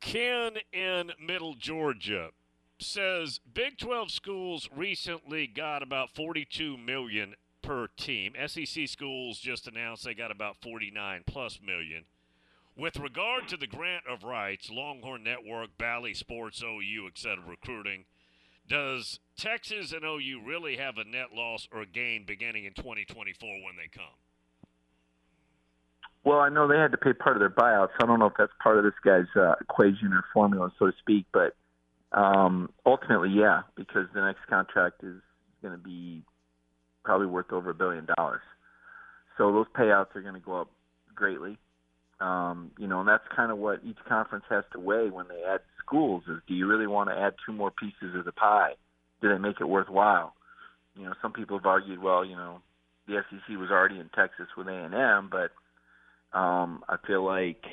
Ken 0.00 0.54
in 0.72 1.12
Middle 1.24 1.54
Georgia 1.54 2.30
says 2.78 3.40
Big 3.54 3.78
12 3.78 4.10
schools 4.10 4.68
recently 4.74 5.46
got 5.46 5.82
about 5.82 6.10
42 6.10 6.76
million 6.76 7.34
per 7.62 7.86
team. 7.96 8.34
SEC 8.46 8.88
schools 8.88 9.38
just 9.38 9.68
announced 9.68 10.04
they 10.04 10.14
got 10.14 10.32
about 10.32 10.56
49 10.60 11.22
plus 11.26 11.60
million. 11.64 12.04
With 12.76 12.96
regard 12.98 13.48
to 13.48 13.56
the 13.56 13.66
grant 13.66 14.04
of 14.08 14.24
rights, 14.24 14.70
Longhorn 14.70 15.22
Network, 15.22 15.76
Bally 15.78 16.14
Sports, 16.14 16.62
OU, 16.62 17.06
etc., 17.06 17.44
recruiting, 17.46 18.06
does 18.66 19.20
Texas 19.36 19.92
and 19.92 20.04
OU 20.04 20.40
really 20.44 20.76
have 20.76 20.96
a 20.96 21.04
net 21.04 21.32
loss 21.34 21.68
or 21.70 21.84
gain 21.84 22.24
beginning 22.24 22.64
in 22.64 22.72
2024 22.72 23.48
when 23.62 23.76
they 23.76 23.88
come? 23.88 24.14
Well, 26.24 26.38
I 26.38 26.50
know 26.50 26.68
they 26.68 26.78
had 26.78 26.92
to 26.92 26.98
pay 26.98 27.12
part 27.12 27.36
of 27.36 27.40
their 27.40 27.50
buyout, 27.50 27.88
so 27.88 28.04
I 28.04 28.06
don't 28.06 28.20
know 28.20 28.26
if 28.26 28.34
that's 28.38 28.52
part 28.62 28.78
of 28.78 28.84
this 28.84 28.94
guy's 29.04 29.26
uh, 29.36 29.54
equation 29.60 30.12
or 30.12 30.24
formula, 30.32 30.72
so 30.78 30.86
to 30.86 30.92
speak. 31.00 31.26
But 31.32 31.56
um, 32.12 32.70
ultimately, 32.86 33.30
yeah, 33.30 33.62
because 33.76 34.06
the 34.14 34.20
next 34.20 34.46
contract 34.48 35.02
is 35.02 35.20
going 35.62 35.76
to 35.76 35.82
be 35.82 36.22
probably 37.04 37.26
worth 37.26 37.52
over 37.52 37.70
a 37.70 37.74
billion 37.74 38.06
dollars. 38.16 38.42
So 39.36 39.52
those 39.52 39.66
payouts 39.76 40.14
are 40.14 40.22
going 40.22 40.34
to 40.34 40.40
go 40.40 40.60
up 40.60 40.70
greatly. 41.14 41.58
Um, 42.20 42.70
you 42.78 42.86
know, 42.86 43.00
and 43.00 43.08
that's 43.08 43.24
kind 43.34 43.50
of 43.50 43.58
what 43.58 43.80
each 43.84 43.98
conference 44.08 44.44
has 44.48 44.62
to 44.72 44.78
weigh 44.78 45.10
when 45.10 45.26
they 45.26 45.42
add 45.42 45.60
schools 45.84 46.22
is 46.28 46.38
do 46.46 46.54
you 46.54 46.68
really 46.68 46.86
want 46.86 47.10
to 47.10 47.16
add 47.16 47.34
two 47.44 47.52
more 47.52 47.72
pieces 47.72 48.14
of 48.14 48.24
the 48.24 48.32
pie? 48.32 48.74
Do 49.20 49.28
they 49.28 49.38
make 49.38 49.60
it 49.60 49.64
worthwhile? 49.64 50.34
You 50.96 51.06
know, 51.06 51.14
some 51.20 51.32
people 51.32 51.58
have 51.58 51.66
argued, 51.66 52.00
well, 52.00 52.24
you 52.24 52.36
know, 52.36 52.60
the 53.08 53.22
SEC 53.28 53.58
was 53.58 53.70
already 53.70 53.98
in 53.98 54.08
Texas 54.14 54.46
with 54.56 54.68
A&M, 54.68 55.28
but 55.32 55.50
um, 56.34 56.84
I 56.88 56.96
feel 57.06 57.24
like 57.24 57.64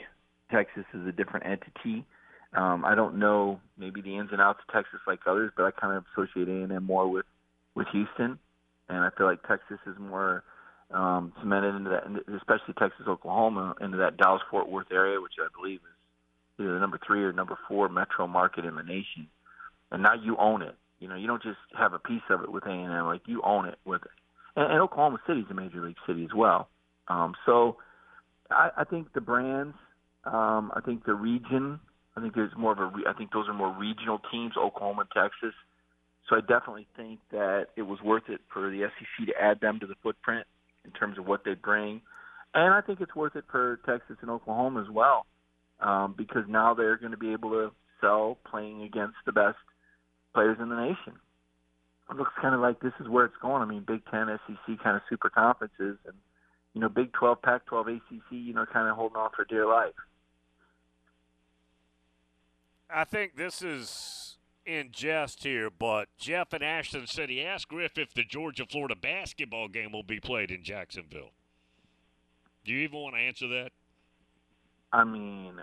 Texas 0.52 0.86
is 0.94 1.08
a 1.08 1.12
different 1.12 1.46
entity 1.46 2.06
um, 2.54 2.84
I 2.84 2.96
don't 2.96 3.20
know 3.20 3.60
maybe 3.78 4.02
the 4.02 4.18
ins 4.18 4.32
and 4.32 4.42
outs 4.42 4.60
of 4.68 4.74
Texas 4.74 5.00
like 5.06 5.20
others, 5.28 5.52
but 5.56 5.66
I 5.66 5.72
kind 5.72 5.96
of 5.96 6.06
associate 6.14 6.48
A&M 6.48 6.84
more 6.84 7.08
with 7.08 7.26
with 7.76 7.88
Houston, 7.92 8.40
and 8.90 8.98
I 8.98 9.10
feel 9.16 9.28
like 9.28 9.48
Texas 9.48 9.78
is 9.86 9.96
more 10.00 10.44
um, 10.92 11.32
cemented 11.40 11.76
into 11.76 11.90
that, 11.92 12.04
especially 12.36 12.74
Texas, 12.80 13.06
Oklahoma, 13.08 13.76
into 13.80 13.98
that 13.98 14.18
Dallas 14.18 14.42
Fort 14.50 14.68
Worth 14.68 14.92
area, 14.92 15.22
which 15.22 15.34
I 15.40 15.48
believe 15.56 15.80
is 15.80 16.64
either 16.64 16.74
the 16.74 16.80
number 16.80 17.00
three 17.06 17.24
or 17.24 17.32
number 17.32 17.58
four 17.68 17.88
metro 17.88 18.26
market 18.26 18.66
in 18.66 18.76
the 18.76 18.84
nation. 18.84 19.28
And 19.92 20.02
now 20.02 20.14
you 20.16 20.36
own 20.38 20.64
it. 20.64 20.76
You 21.00 21.08
know, 21.08 21.16
you 21.16 21.28
don't 21.28 21.44
just 21.44 21.60
have 21.78 21.94
a 21.94 22.00
piece 22.00 22.24
of 22.32 22.42
it 22.42 22.52
with 22.52 22.66
A&M; 22.66 23.06
like 23.06 23.22
you 23.28 23.42
own 23.44 23.68
it 23.68 23.78
with 23.86 24.02
it. 24.02 24.12
And, 24.56 24.72
and 24.74 24.82
Oklahoma 24.82 25.20
City 25.28 25.42
is 25.42 25.48
a 25.52 25.54
major 25.54 25.86
league 25.86 25.98
city 26.08 26.24
as 26.24 26.34
well. 26.36 26.68
Um, 27.08 27.36
so 27.46 27.78
I, 28.52 28.70
I 28.78 28.84
think 28.84 29.14
the 29.14 29.22
brands, 29.22 29.76
um, 30.26 30.72
I 30.76 30.82
think 30.86 31.06
the 31.06 31.14
region 31.14 31.80
I 32.20 32.22
think 32.22 32.36
there's 32.36 32.52
more 32.58 32.74
of 32.74 32.80
a. 32.80 33.10
I 33.10 33.14
think 33.14 33.32
those 33.32 33.48
are 33.48 33.54
more 33.54 33.74
regional 33.74 34.20
teams, 34.32 34.54
Oklahoma, 34.58 35.08
Texas. 35.14 35.56
So 36.28 36.36
I 36.36 36.42
definitely 36.42 36.88
think 36.98 37.20
that 37.32 37.68
it 37.78 37.84
was 37.84 38.00
worth 38.04 38.24
it 38.28 38.42
for 38.54 38.70
the 38.70 38.88
SEC 38.88 39.28
to 39.28 39.34
add 39.42 39.62
them 39.62 39.80
to 39.80 39.88
the 39.88 39.96
footprint 40.04 40.46
in 40.86 40.92
terms 40.92 41.18
of 41.18 41.26
what 41.26 41.44
they 41.46 41.54
bring, 41.54 42.02
and 42.54 42.74
I 42.74 42.82
think 42.82 43.00
it's 43.02 43.16
worth 43.16 43.36
it 43.36 43.46
for 43.50 43.80
Texas 43.86 44.18
and 44.22 44.30
Oklahoma 44.30 44.82
as 44.82 44.90
well, 44.90 45.26
um, 45.80 46.14
because 46.18 46.44
now 46.48 46.74
they're 46.74 46.98
going 46.98 47.12
to 47.12 47.18
be 47.18 47.32
able 47.32 47.52
to 47.52 47.72
sell 48.02 48.38
playing 48.50 48.84
against 48.84 49.16
the 49.26 49.32
best 49.32 49.58
players 50.34 50.58
in 50.62 50.70
the 50.70 50.76
nation. 50.76 51.20
It 52.10 52.18
looks 52.18 52.32
kind 52.42 52.54
of 52.54 52.62
like 52.62 52.80
this 52.80 52.94
is 53.00 53.08
where 53.08 53.26
it's 53.26 53.38
going. 53.42 53.62
I 53.62 53.66
mean, 53.66 53.84
Big 53.88 54.02
Ten, 54.12 54.28
SEC, 54.28 54.84
kind 54.84 54.96
of 54.98 55.02
super 55.10 55.30
conferences, 55.30 55.98
and 56.06 56.16
you 56.74 56.82
know, 56.82 56.90
Big 56.90 57.12
12, 57.14 57.42
Pac-12, 57.42 57.98
ACC, 57.98 58.32
you 58.32 58.54
know, 58.54 58.66
kind 58.66 58.88
of 58.88 58.96
holding 58.96 59.18
on 59.18 59.30
for 59.36 59.46
dear 59.46 59.66
life. 59.66 59.94
I 62.90 63.04
think 63.04 63.36
this 63.36 63.62
is 63.62 64.38
in 64.66 64.90
jest 64.92 65.44
here, 65.44 65.70
but 65.70 66.08
Jeff 66.18 66.54
and 66.54 66.64
Ashton 66.64 67.08
said 67.08 67.30
he 67.30 67.44
asked 67.44 67.68
Griff 67.68 67.98
if 67.98 68.14
the 68.14 68.24
Georgia 68.24 68.66
Florida 68.66 68.96
basketball 68.96 69.68
game 69.68 69.92
will 69.92 70.04
be 70.04 70.20
played 70.20 70.52
in 70.52 70.64
Jacksonville. 70.64 71.32
Do 72.66 72.74
you 72.74 72.80
even 72.80 73.00
want 73.00 73.16
to 73.16 73.22
answer 73.22 73.48
that? 73.48 73.72
I 74.92 75.04
mean, 75.04 75.54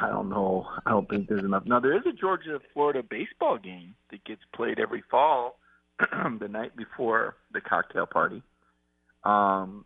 I 0.00 0.08
don't 0.08 0.30
know. 0.30 0.66
I 0.86 0.90
don't 0.90 1.08
think 1.08 1.28
there's 1.28 1.44
enough. 1.44 1.66
Now 1.66 1.80
there 1.80 1.94
is 1.96 2.06
a 2.06 2.12
Georgia 2.12 2.60
Florida 2.72 3.02
baseball 3.02 3.58
game 3.58 3.94
that 4.10 4.24
gets 4.24 4.40
played 4.54 4.78
every 4.78 5.02
fall, 5.10 5.58
the 6.38 6.48
night 6.48 6.76
before 6.76 7.36
the 7.52 7.60
cocktail 7.60 8.06
party. 8.06 8.42
Um, 9.24 9.84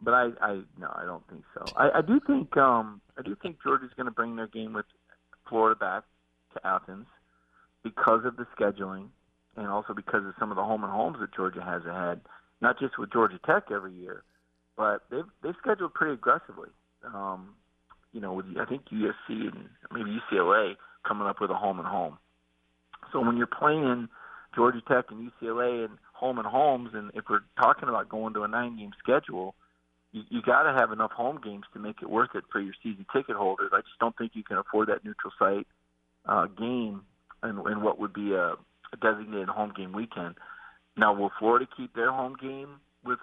but 0.00 0.14
I, 0.14 0.28
I 0.40 0.60
no, 0.78 0.92
I 0.94 1.04
don't 1.04 1.26
think 1.28 1.42
so. 1.54 1.64
I, 1.76 1.98
I 1.98 2.02
do 2.02 2.20
think 2.26 2.56
um, 2.56 3.00
I 3.18 3.22
do 3.22 3.36
think 3.40 3.58
Georgia's 3.62 3.90
going 3.96 4.06
to 4.06 4.12
bring 4.12 4.36
their 4.36 4.46
game 4.46 4.72
with 4.72 4.86
Florida 5.48 5.78
back 5.78 6.04
to 6.54 6.66
Athens 6.66 7.06
because 7.82 8.24
of 8.24 8.36
the 8.36 8.46
scheduling 8.58 9.08
and 9.56 9.66
also 9.66 9.94
because 9.94 10.24
of 10.24 10.34
some 10.38 10.50
of 10.50 10.56
the 10.56 10.64
home 10.64 10.84
and 10.84 10.92
homes 10.92 11.18
that 11.20 11.34
Georgia 11.34 11.62
has 11.62 11.84
ahead. 11.84 12.20
Not 12.60 12.78
just 12.78 12.98
with 12.98 13.12
Georgia 13.12 13.38
Tech 13.46 13.64
every 13.70 13.92
year, 13.92 14.24
but 14.76 15.02
they've 15.10 15.24
they've 15.42 15.54
scheduled 15.60 15.94
pretty 15.94 16.14
aggressively. 16.14 16.70
Um, 17.04 17.54
you 18.12 18.20
know, 18.20 18.32
with 18.32 18.46
I 18.60 18.64
think 18.64 18.82
USC 18.92 19.12
and 19.28 19.68
maybe 19.92 20.18
UCLA 20.32 20.74
coming 21.06 21.26
up 21.26 21.40
with 21.40 21.50
a 21.50 21.54
home 21.54 21.78
and 21.78 21.88
home. 21.88 22.18
So 23.12 23.20
when 23.20 23.36
you're 23.36 23.46
playing 23.46 24.08
Georgia 24.54 24.82
Tech 24.88 25.06
and 25.10 25.30
UCLA 25.30 25.84
and 25.84 25.98
home 26.12 26.38
and 26.38 26.46
homes, 26.46 26.90
and 26.94 27.10
if 27.14 27.24
we're 27.30 27.40
talking 27.60 27.88
about 27.88 28.08
going 28.08 28.34
to 28.34 28.42
a 28.42 28.48
nine 28.48 28.76
game 28.76 28.90
schedule, 28.98 29.54
you, 30.12 30.22
you 30.30 30.42
got 30.42 30.62
to 30.62 30.72
have 30.72 30.92
enough 30.92 31.12
home 31.12 31.40
games 31.42 31.64
to 31.72 31.78
make 31.78 31.96
it 32.02 32.10
worth 32.10 32.30
it 32.34 32.44
for 32.50 32.60
your 32.60 32.74
season 32.82 33.06
ticket 33.12 33.36
holders. 33.36 33.70
I 33.72 33.80
just 33.80 33.98
don't 34.00 34.16
think 34.16 34.32
you 34.34 34.44
can 34.44 34.58
afford 34.58 34.88
that 34.88 35.04
neutral 35.04 35.32
site 35.38 35.66
uh, 36.26 36.46
game 36.46 37.02
and, 37.42 37.58
and 37.58 37.82
what 37.82 37.98
would 37.98 38.12
be 38.12 38.32
a, 38.32 38.54
a 38.92 38.96
designated 39.00 39.48
home 39.48 39.72
game 39.76 39.92
weekend. 39.92 40.34
Now, 40.96 41.14
will 41.14 41.30
Florida 41.38 41.66
keep 41.76 41.94
their 41.94 42.10
home 42.10 42.36
game 42.40 42.80
with 43.04 43.20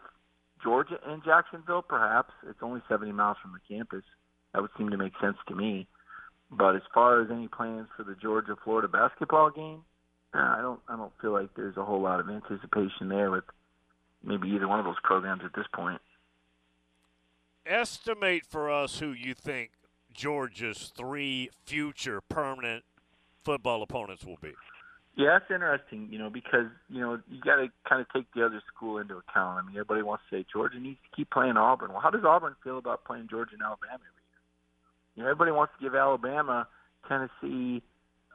Georgia 0.64 0.98
and 1.06 1.24
Jacksonville? 1.24 1.82
Perhaps 1.82 2.32
it's 2.48 2.60
only 2.62 2.82
70 2.88 3.12
miles 3.12 3.38
from 3.42 3.52
the 3.54 3.76
campus. 3.76 4.04
That 4.54 4.62
would 4.62 4.72
seem 4.78 4.90
to 4.92 4.98
make 4.98 5.14
sense 5.22 5.38
to 5.48 5.56
me. 5.56 5.88
But 6.50 6.76
as 6.76 6.84
far 6.94 7.22
as 7.22 7.30
any 7.32 7.48
plans 7.48 7.88
for 7.98 8.04
the 8.04 8.16
Georgia 8.16 8.56
Florida 8.64 8.88
basketball 8.88 9.50
game, 9.50 9.82
I 10.34 10.60
don't 10.62 10.80
I 10.88 10.98
don't 10.98 11.14
feel 11.22 11.32
like 11.32 11.50
there's 11.56 11.78
a 11.78 11.84
whole 11.84 12.02
lot 12.02 12.20
of 12.20 12.30
anticipation 12.30 13.08
there 13.08 13.32
with 13.32 13.46
maybe 14.24 14.50
either 14.50 14.68
one 14.68 14.80
of 14.80 14.86
those 14.86 15.00
programs 15.04 15.42
at 15.46 15.54
this 15.56 15.66
point. 15.74 16.02
Estimate 17.66 18.46
for 18.46 18.72
us 18.72 19.00
who 19.00 19.12
you 19.12 19.34
think 19.34 19.72
Georgia's 20.14 20.92
three 20.96 21.50
future 21.66 22.22
permanent 22.22 22.84
football 23.44 23.82
opponents 23.82 24.24
will 24.26 24.38
be. 24.42 24.54
Yeah, 25.18 25.40
that's 25.40 25.50
interesting, 25.50 26.10
you 26.12 26.20
know, 26.20 26.30
because, 26.30 26.68
you 26.90 27.00
know, 27.00 27.20
you 27.30 27.40
got 27.40 27.56
to 27.56 27.70
kind 27.88 28.02
of 28.02 28.08
take 28.14 28.26
the 28.36 28.46
other 28.46 28.62
school 28.74 28.98
into 28.98 29.16
account. 29.16 29.60
I 29.60 29.62
mean, 29.66 29.78
everybody 29.78 30.02
wants 30.02 30.24
to 30.30 30.38
say 30.38 30.46
Georgia 30.52 30.78
needs 30.78 31.00
to 31.10 31.16
keep 31.16 31.30
playing 31.32 31.56
Auburn. 31.56 31.94
Well, 31.94 32.02
how 32.02 32.10
does 32.10 32.26
Auburn 32.26 32.56
feel 32.64 32.78
about 32.78 33.06
playing 33.06 33.28
Georgia 33.30 33.54
and 33.54 33.62
Alabama 33.62 33.94
every 33.94 34.24
year? 34.28 35.16
You 35.16 35.24
know, 35.24 35.30
everybody 35.30 35.52
wants 35.52 35.74
to 35.80 35.84
give 35.84 35.96
Alabama, 35.96 36.68
Tennessee, 37.08 37.82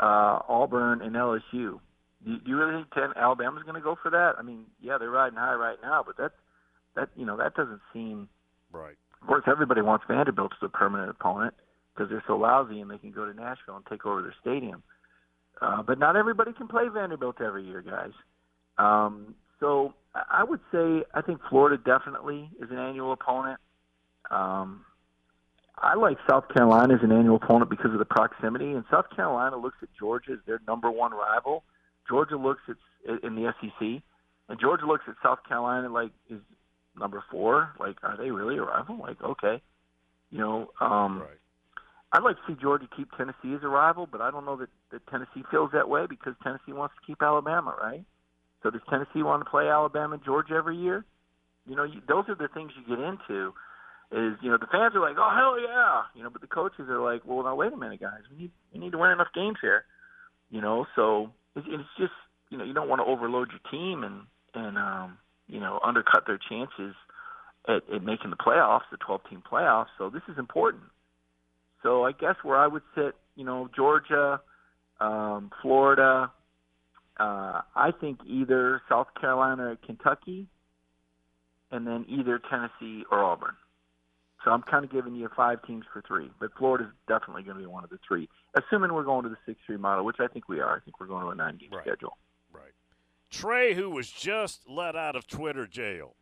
uh, 0.01 0.41
Auburn, 0.49 1.03
and 1.03 1.15
LSU. 1.15 1.43
Do, 1.53 1.81
do 2.25 2.41
you 2.47 2.57
really 2.57 2.73
think 2.73 2.95
ten, 2.95 3.13
Alabama's 3.15 3.63
going 3.65 3.75
to 3.75 3.83
go 3.83 3.99
for 4.03 4.11
that? 4.11 4.37
I 4.39 4.43
mean, 4.43 4.65
yeah, 4.81 4.97
they're 4.97 5.11
riding 5.11 5.39
high 5.39 5.55
right 5.55 5.79
now, 5.83 6.03
but 6.05 6.17
that, 6.17 6.33
that 6.97 7.11
you 7.15 7.27
know, 7.27 7.37
that 7.37 7.55
doesn't 7.55 7.81
seem 7.93 8.31
right. 8.73 8.97
Of 9.23 9.29
course, 9.29 9.45
everybody 9.47 9.83
wants 9.83 10.05
Vanderbilt 10.09 10.53
as 10.53 10.67
a 10.67 10.69
permanent 10.69 11.11
opponent 11.11 11.55
because 11.95 12.11
they're 12.11 12.25
so 12.27 12.37
lousy 12.37 12.81
and 12.81 12.91
they 12.91 12.99
can 12.99 13.11
go 13.11 13.27
to 13.27 13.35
Nashville 13.35 13.77
and 13.77 13.87
take 13.87 14.07
over 14.07 14.23
their 14.23 14.35
stadium. 14.41 14.83
Uh, 15.61 15.83
but 15.83 15.99
not 15.99 16.17
everybody 16.17 16.53
can 16.53 16.69
play 16.69 16.89
Vanderbilt 16.89 17.41
every 17.41 17.65
year, 17.67 17.83
guys. 17.83 18.13
Um, 18.79 19.35
so 19.59 19.93
I 20.15 20.43
would 20.43 20.61
say 20.73 21.05
I 21.15 21.21
think 21.21 21.41
Florida 21.51 21.77
definitely 21.85 22.51
is 22.61 22.71
an 22.71 22.79
annual 22.79 23.13
opponent. 23.13 23.61
Um, 24.31 24.85
I 25.77 25.95
like 25.95 26.19
South 26.29 26.45
Carolina 26.53 26.95
as 26.95 27.01
an 27.03 27.13
annual 27.13 27.37
opponent 27.37 27.71
because 27.71 27.93
of 27.93 27.99
the 27.99 28.05
proximity, 28.05 28.73
and 28.73 28.85
South 28.91 29.07
Carolina 29.15 29.57
looks 29.57 29.77
at 29.83 29.89
Georgia 29.99 30.33
as 30.33 30.39
their 30.47 30.61
number 30.67 30.91
one 30.91 31.13
rival. 31.13 31.65
Georgia 32.09 32.37
looks 32.37 32.61
at 32.69 32.77
in 33.23 33.35
the 33.35 33.53
SEC, 33.61 34.03
and 34.49 34.61
Georgia 34.61 34.87
looks 34.87 35.05
at 35.09 35.15
South 35.23 35.39
Carolina 35.47 35.89
like 35.89 36.11
is 36.29 36.41
number 36.99 37.23
four. 37.31 37.73
Like, 37.79 37.97
are 38.03 38.17
they 38.17 38.31
really 38.31 38.59
a 38.59 38.63
rival? 38.63 38.99
Like, 38.99 39.23
okay, 39.23 39.63
you 40.31 40.39
know, 40.39 40.71
um, 40.81 41.21
Right. 41.21 41.37
I'd 42.13 42.25
like 42.25 42.37
to 42.37 42.43
see 42.49 42.61
Georgia 42.61 42.89
keep 42.97 43.09
Tennessee 43.17 43.55
as 43.55 43.63
a 43.63 43.69
rival, 43.69 44.09
but 44.11 44.21
I 44.21 44.33
don't 44.33 44.45
know 44.45 44.57
that, 44.57 44.69
that 44.91 45.07
Tennessee 45.07 45.45
feels 45.51 45.71
that 45.73 45.89
way 45.89 46.07
because 46.09 46.35
Tennessee 46.43 46.73
wants 46.73 46.95
to 46.97 47.07
keep 47.07 47.23
Alabama, 47.23 47.77
right? 47.81 48.05
So 48.63 48.71
does 48.71 48.81
Tennessee 48.91 49.23
want 49.23 49.45
to 49.45 49.51
play 49.51 49.69
Alabama 49.69 50.15
and 50.15 50.25
Georgia 50.25 50.55
every 50.55 50.77
year? 50.77 51.05
You 51.67 51.77
know, 51.77 51.85
you, 51.85 52.01
those 52.09 52.25
are 52.29 52.35
the 52.35 52.49
things 52.53 52.73
you 52.77 52.97
get 52.97 53.03
into. 53.03 53.53
Is 54.13 54.35
you 54.43 54.51
know 54.51 54.59
the 54.59 54.67
fans 54.67 54.97
are 54.97 55.01
like, 55.01 55.15
oh 55.19 55.31
hell 55.31 55.55
yeah, 55.61 56.03
you 56.17 56.25
know, 56.25 56.31
but 56.31 56.41
the 56.41 56.49
coaches 56.49 56.89
are 56.89 56.99
like, 57.01 57.23
well 57.25 57.45
now 57.45 57.55
wait 57.55 57.73
a 57.73 57.77
minute 57.77 58.01
guys, 58.01 58.23
we 58.29 58.39
need 58.39 58.51
we 58.73 58.81
need 58.81 58.91
to 58.91 58.99
win 58.99 59.13
enough 59.13 59.29
games 59.33 59.59
here, 59.63 59.85
you 60.51 60.61
know. 60.61 60.85
So 60.97 61.31
it's, 61.55 61.65
it's 61.71 61.89
just 61.97 62.13
you 62.51 62.59
know 62.59 62.65
you 62.65 62.75
don't 62.75 62.89
want 62.89 63.01
to 63.01 63.05
overload 63.05 63.51
your 63.53 63.61
team 63.71 64.03
and 64.03 64.23
and 64.53 64.77
um, 64.77 65.19
you 65.51 65.61
know 65.61 65.81
undercut 65.85 66.25
their 66.27 66.39
chances 66.39 66.95
at, 67.69 67.83
at 67.95 68.03
making 68.03 68.31
the 68.31 68.37
playoffs, 68.37 68.83
the 68.91 68.97
12 68.99 69.21
team 69.29 69.43
playoffs. 69.51 69.89
So 69.99 70.11
this 70.11 70.23
is 70.29 70.39
important. 70.39 70.85
So 71.83 72.05
I 72.05 72.13
guess 72.13 72.37
where 72.43 72.57
I 72.59 72.67
would 72.67 72.83
sit, 72.95 73.15
you 73.37 73.45
know, 73.45 73.69
Georgia, 73.75 74.41
um, 75.01 75.51
Florida, 75.63 76.31
uh, 77.19 77.61
I 77.75 77.91
think 78.01 78.19
either 78.27 78.83
South 78.89 79.09
Carolina 79.21 79.73
or 79.73 79.77
Kentucky, 79.77 80.47
and 81.71 81.87
then 81.87 82.05
either 82.09 82.41
Tennessee 82.51 83.05
or 83.11 83.25
Auburn. 83.25 83.55
So 84.45 84.51
I'm 84.51 84.63
kind 84.63 84.85
of 84.85 84.91
giving 84.93 85.15
you 85.15 85.29
five 85.37 85.63
teams 85.67 85.85
for 85.93 86.03
three, 86.07 86.31
but 86.41 86.51
Florida's 86.59 86.89
definitely 87.09 87.43
going 87.43 87.57
to 87.57 87.63
be 87.63 87.67
one 87.67 87.85
of 87.85 87.91
the 87.91 87.99
three, 88.07 88.29
assuming 88.57 88.93
we're 88.95 89.05
going 89.05 89.23
to 89.25 89.29
the 89.29 89.37
six-three 89.45 89.77
model, 89.77 90.05
which 90.05 90.17
I 90.19 90.29
think 90.29 90.49
we 90.49 90.61
are. 90.61 90.77
I 90.77 90.81
think 90.81 90.99
we're 90.99 91.07
going 91.09 91.25
to 91.25 91.29
a 91.31 91.35
nine-game 91.35 91.71
Right. 91.73 91.83
schedule. 91.85 92.17
Right. 92.53 92.73
Trey, 93.31 93.75
who 93.75 93.91
was 93.91 94.11
just 94.11 94.69
let 94.69 94.97
out 94.97 95.17
of 95.17 95.27
Twitter 95.27 95.67
jail, 95.67 96.15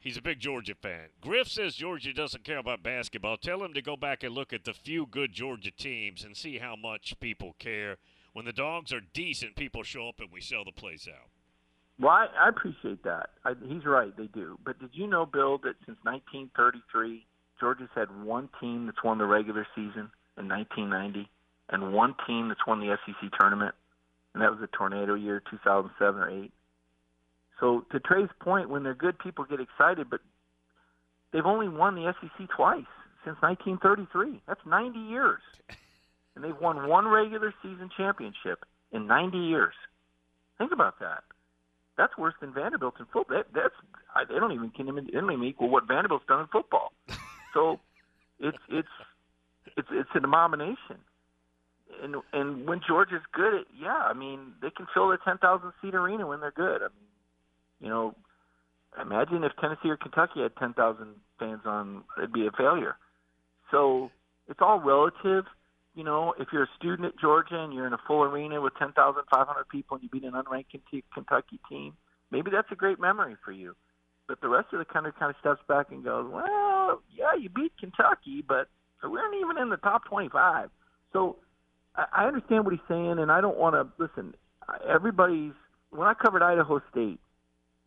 he's 0.00 0.16
a 0.16 0.22
big 0.22 0.40
Georgia 0.40 0.74
fan. 0.74 1.08
Griff 1.20 1.48
says 1.48 1.74
Georgia 1.74 2.12
doesn't 2.12 2.44
care 2.44 2.58
about 2.58 2.82
basketball. 2.82 3.36
Tell 3.36 3.62
him 3.62 3.72
to 3.74 3.82
go 3.82 3.96
back 3.96 4.22
and 4.22 4.34
look 4.34 4.52
at 4.52 4.64
the 4.64 4.74
few 4.74 5.06
good 5.06 5.32
Georgia 5.32 5.70
teams 5.70 6.24
and 6.24 6.36
see 6.36 6.58
how 6.58 6.74
much 6.76 7.18
people 7.20 7.54
care. 7.58 7.96
When 8.32 8.44
the 8.44 8.52
dogs 8.52 8.92
are 8.92 9.00
decent, 9.00 9.56
people 9.56 9.82
show 9.82 10.08
up 10.08 10.20
and 10.20 10.30
we 10.32 10.40
sell 10.40 10.64
the 10.64 10.72
place 10.72 11.08
out. 11.08 11.28
Well, 12.00 12.12
I, 12.12 12.26
I 12.44 12.48
appreciate 12.48 13.02
that. 13.04 13.30
I, 13.44 13.54
he's 13.66 13.84
right, 13.84 14.16
they 14.16 14.26
do. 14.26 14.58
But 14.64 14.78
did 14.78 14.90
you 14.92 15.06
know, 15.06 15.26
Bill, 15.26 15.58
that 15.58 15.74
since 15.86 15.98
1933, 16.02 17.26
Georgia's 17.58 17.88
had 17.94 18.24
one 18.24 18.48
team 18.60 18.86
that's 18.86 19.02
won 19.02 19.18
the 19.18 19.24
regular 19.24 19.66
season 19.74 20.10
in 20.36 20.48
1990, 20.48 21.28
and 21.70 21.92
one 21.92 22.14
team 22.26 22.48
that's 22.48 22.64
won 22.66 22.80
the 22.80 22.96
SEC 23.04 23.30
tournament, 23.38 23.74
and 24.38 24.44
that 24.44 24.50
was 24.50 24.60
the 24.60 24.68
tornado 24.68 25.14
year, 25.14 25.42
2007 25.50 26.20
or 26.20 26.30
8. 26.44 26.52
So 27.60 27.84
to 27.90 27.98
Trey's 27.98 28.28
point, 28.40 28.70
when 28.70 28.84
they're 28.84 28.94
good, 28.94 29.18
people 29.18 29.44
get 29.44 29.60
excited, 29.60 30.08
but 30.08 30.20
they've 31.32 31.44
only 31.44 31.68
won 31.68 31.96
the 31.96 32.14
SEC 32.20 32.48
twice 32.54 32.86
since 33.24 33.36
1933. 33.40 34.42
That's 34.46 34.60
90 34.64 34.98
years, 34.98 35.42
and 36.36 36.44
they've 36.44 36.60
won 36.60 36.88
one 36.88 37.08
regular 37.08 37.52
season 37.62 37.90
championship 37.96 38.64
in 38.92 39.06
90 39.06 39.38
years. 39.38 39.74
Think 40.58 40.72
about 40.72 41.00
that 41.00 41.24
that's 41.98 42.16
worse 42.16 42.34
than 42.40 42.54
Vanderbilt 42.54 42.94
in 43.00 43.06
football. 43.06 43.36
That, 43.36 43.46
that's 43.52 43.74
I, 44.14 44.24
they 44.24 44.38
don't 44.38 44.52
even 44.52 44.70
can 44.70 44.88
even, 44.88 45.06
they 45.06 45.18
don't 45.18 45.30
even 45.30 45.44
equal 45.44 45.68
what 45.68 45.86
Vanderbilt's 45.86 46.24
done 46.26 46.40
in 46.40 46.46
football. 46.46 46.92
so 47.52 47.80
it's 48.38 48.56
it's 48.70 48.88
it's 49.76 49.88
it's 49.90 50.10
an 50.14 50.24
abomination. 50.24 51.02
And 52.02 52.16
and 52.32 52.66
when 52.68 52.80
Georgia's 52.86 53.22
good, 53.32 53.64
yeah, 53.80 53.96
I 53.96 54.12
mean 54.12 54.52
they 54.60 54.70
can 54.70 54.86
fill 54.92 55.10
a 55.10 55.18
ten 55.24 55.38
thousand 55.38 55.72
seat 55.80 55.94
arena 55.94 56.26
when 56.26 56.40
they're 56.40 56.50
good. 56.50 56.82
I 56.82 56.88
mean, 56.88 57.08
you 57.80 57.88
know, 57.88 58.14
imagine 59.00 59.42
if 59.44 59.52
Tennessee 59.60 59.88
or 59.88 59.96
Kentucky 59.96 60.42
had 60.42 60.54
ten 60.56 60.74
thousand 60.74 61.14
fans 61.38 61.62
on, 61.64 62.04
it'd 62.18 62.32
be 62.32 62.46
a 62.46 62.50
failure. 62.52 62.96
So 63.70 64.10
it's 64.48 64.60
all 64.60 64.80
relative. 64.80 65.44
You 65.94 66.04
know, 66.04 66.34
if 66.38 66.48
you're 66.52 66.64
a 66.64 66.70
student 66.78 67.06
at 67.06 67.18
Georgia 67.18 67.58
and 67.58 67.72
you're 67.72 67.86
in 67.86 67.92
a 67.92 68.00
full 68.06 68.22
arena 68.22 68.60
with 68.60 68.72
10,500 68.78 69.68
people 69.68 69.96
and 69.96 70.04
you 70.04 70.08
beat 70.08 70.22
an 70.22 70.32
unranked 70.32 70.80
Kentucky 71.12 71.58
team, 71.68 71.94
maybe 72.30 72.52
that's 72.52 72.70
a 72.70 72.76
great 72.76 73.00
memory 73.00 73.34
for 73.44 73.50
you. 73.50 73.74
But 74.28 74.40
the 74.40 74.48
rest 74.48 74.68
of 74.72 74.78
the 74.78 74.84
country 74.84 75.12
kind 75.18 75.30
of 75.30 75.36
steps 75.40 75.60
back 75.66 75.90
and 75.90 76.04
goes, 76.04 76.30
well, 76.30 77.02
yeah, 77.12 77.34
you 77.36 77.48
beat 77.48 77.72
Kentucky, 77.80 78.44
but 78.46 78.68
we 79.02 79.08
weren't 79.08 79.34
even 79.40 79.58
in 79.58 79.70
the 79.70 79.76
top 79.78 80.04
25. 80.04 80.70
So 81.12 81.36
I 82.12 82.26
understand 82.26 82.64
what 82.64 82.72
he's 82.72 82.88
saying, 82.88 83.18
and 83.18 83.30
I 83.30 83.40
don't 83.40 83.58
want 83.58 83.74
to 83.74 83.88
listen. 84.02 84.34
Everybody's 84.88 85.52
when 85.90 86.06
I 86.06 86.14
covered 86.14 86.42
Idaho 86.42 86.80
State, 86.90 87.18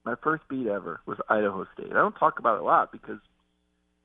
my 0.04 0.16
first 0.24 0.44
beat 0.50 0.68
ever 0.68 1.02
was 1.06 1.18
Idaho 1.30 1.66
State. 1.74 1.92
I 1.92 1.96
don't 1.96 2.16
talk 2.16 2.40
about 2.40 2.56
it 2.56 2.62
a 2.62 2.64
lot 2.64 2.92
because 2.92 3.20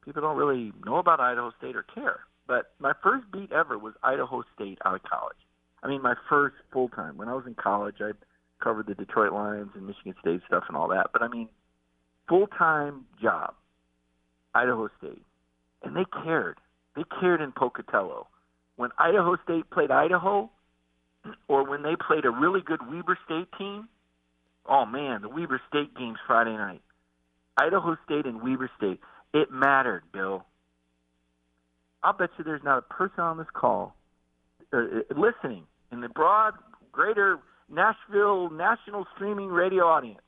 people 0.05 0.23
don't 0.23 0.37
really 0.37 0.73
know 0.85 0.97
about 0.97 1.21
Idaho 1.21 1.53
State 1.59 1.77
or 1.77 1.83
care. 1.83 2.21
But 2.47 2.73
my 2.79 2.93
first 3.03 3.25
beat 3.33 3.51
ever 3.53 3.79
was 3.79 3.95
Idaho 4.03 4.45
State 4.55 4.79
out 4.85 4.95
of 4.95 5.03
college. 5.03 5.37
I 5.83 5.89
mean, 5.89 6.03
my 6.03 6.15
first 6.29 6.57
full 6.73 6.89
time. 6.89 7.17
When 7.17 7.29
I 7.29 7.35
was 7.35 7.45
in 7.47 7.55
college, 7.55 7.97
I 8.01 8.13
covered 8.63 8.87
the 8.87 8.95
Detroit 8.95 9.33
Lions 9.33 9.71
and 9.75 9.87
Michigan 9.87 10.15
State 10.21 10.41
stuff 10.47 10.65
and 10.69 10.77
all 10.77 10.89
that. 10.89 11.09
But 11.13 11.23
I 11.23 11.29
mean, 11.29 11.49
full 12.29 12.47
time 12.47 13.07
job, 13.21 13.55
Idaho 14.55 14.89
State, 14.99 15.23
and 15.83 15.97
they 15.97 16.05
cared. 16.25 16.59
They 16.95 17.03
cared 17.21 17.41
in 17.41 17.53
Pocatello. 17.53 18.29
When 18.77 18.91
Idaho 18.99 19.37
State 19.45 19.71
played 19.71 19.91
Idaho, 19.91 20.51
or 21.49 21.69
when 21.69 21.83
they 21.83 21.97
played 21.97 22.25
a 22.25 22.31
really 22.31 22.61
good 22.61 22.81
Weber 22.89 23.19
State 23.25 23.49
team. 23.59 23.89
Oh 24.69 24.87
man, 24.87 25.23
the 25.23 25.29
Weber 25.29 25.61
State 25.69 25.95
games 25.97 26.19
Friday 26.27 26.57
night. 26.57 26.83
Idaho 27.57 27.97
State 28.05 28.27
and 28.27 28.43
Weber 28.43 28.71
State. 28.77 29.01
It 29.33 29.51
mattered, 29.51 30.03
Bill. 30.13 30.45
I'll 32.03 32.13
bet 32.13 32.31
you 32.39 32.45
there's 32.45 32.63
not 32.63 32.79
a 32.79 32.83
person 32.83 33.21
on 33.21 33.39
this 33.39 33.47
call 33.53 33.97
uh, 34.73 34.83
listening 35.11 35.65
in 35.93 36.01
the 36.01 36.09
broad, 36.09 36.55
greater 36.93 37.39
Nashville 37.69 38.51
national 38.51 39.07
streaming 39.15 39.49
radio 39.49 39.85
audience 39.85 40.21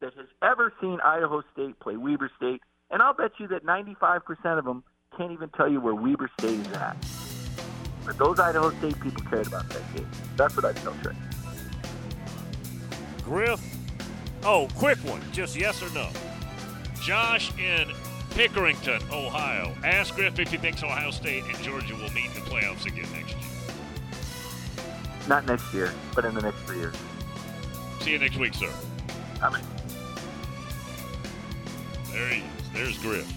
that 0.00 0.12
has 0.14 0.26
ever 0.42 0.72
seen 0.80 0.98
Idaho 1.04 1.42
State 1.52 1.78
play 1.80 1.96
Weber 1.96 2.30
State, 2.36 2.60
and 2.90 3.02
I'll 3.02 3.14
bet 3.14 3.32
you 3.38 3.48
that 3.48 3.64
95% 3.64 4.58
of 4.58 4.64
them 4.64 4.84
can't 5.16 5.32
even 5.32 5.48
tell 5.50 5.70
you 5.70 5.80
where 5.80 5.94
Weber 5.94 6.30
State 6.38 6.60
is 6.60 6.72
at. 6.74 6.96
But 8.06 8.18
those 8.18 8.38
Idaho 8.38 8.70
State 8.78 9.00
people 9.00 9.22
cared 9.24 9.48
about 9.48 9.68
that 9.68 9.94
game. 9.94 10.08
That's 10.36 10.54
what 10.54 10.64
I 10.64 10.72
tell 10.74 10.94
Trey. 11.02 11.16
Griff. 13.24 13.60
Oh, 14.44 14.68
quick 14.76 14.98
one. 14.98 15.20
Just 15.32 15.56
yes 15.56 15.82
or 15.82 15.92
no. 15.92 16.08
Josh 17.02 17.50
in 17.58 17.88
Pickerington, 18.30 19.02
Ohio. 19.12 19.74
Ask 19.82 20.14
Griff 20.14 20.38
if 20.38 20.50
he 20.52 20.56
thinks 20.56 20.84
Ohio 20.84 21.10
State 21.10 21.42
and 21.44 21.56
Georgia 21.64 21.94
will 21.94 22.12
meet 22.12 22.26
in 22.26 22.34
the 22.34 22.48
playoffs 22.48 22.86
again 22.86 23.10
next 23.12 23.34
year. 23.34 23.50
Not 25.28 25.44
next 25.46 25.74
year, 25.74 25.92
but 26.14 26.24
in 26.24 26.34
the 26.34 26.42
next 26.42 26.58
three 26.60 26.78
years. 26.78 26.94
See 28.00 28.12
you 28.12 28.18
next 28.20 28.36
week, 28.36 28.54
sir. 28.54 28.72
Mean, 29.42 29.62
There 32.12 32.28
he 32.28 32.38
is. 32.38 32.44
There's 32.72 32.98
Griff. 32.98 33.32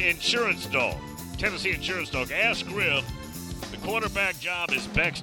Insurance 0.00 0.66
Dog. 0.66 0.96
Tennessee 1.38 1.72
Insurance 1.72 2.10
Dog. 2.10 2.30
Ask 2.30 2.66
Griff. 2.66 3.04
The 3.70 3.76
quarterback 3.78 4.38
job 4.40 4.72
is 4.72 4.86
Beck's 4.88 5.20